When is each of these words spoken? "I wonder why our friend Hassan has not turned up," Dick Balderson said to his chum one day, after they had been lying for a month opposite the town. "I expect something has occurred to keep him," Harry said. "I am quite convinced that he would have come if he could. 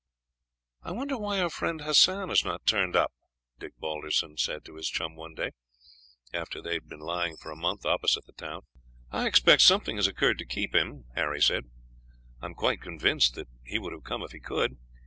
"I 0.81 0.89
wonder 0.93 1.15
why 1.15 1.39
our 1.39 1.51
friend 1.51 1.81
Hassan 1.81 2.29
has 2.29 2.43
not 2.43 2.65
turned 2.65 2.95
up," 2.95 3.13
Dick 3.59 3.73
Balderson 3.77 4.35
said 4.35 4.65
to 4.65 4.77
his 4.77 4.89
chum 4.89 5.15
one 5.15 5.35
day, 5.35 5.51
after 6.33 6.59
they 6.59 6.73
had 6.73 6.87
been 6.89 7.01
lying 7.01 7.37
for 7.37 7.51
a 7.51 7.55
month 7.55 7.85
opposite 7.85 8.25
the 8.25 8.33
town. 8.33 8.61
"I 9.11 9.27
expect 9.27 9.61
something 9.61 9.97
has 9.97 10.07
occurred 10.07 10.39
to 10.39 10.45
keep 10.47 10.73
him," 10.73 11.05
Harry 11.13 11.39
said. 11.39 11.65
"I 12.41 12.47
am 12.47 12.55
quite 12.55 12.81
convinced 12.81 13.35
that 13.35 13.49
he 13.63 13.77
would 13.77 13.93
have 13.93 14.03
come 14.03 14.23
if 14.23 14.31
he 14.31 14.39
could. 14.39 14.75